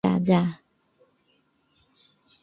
[0.03, 0.41] যা, যা!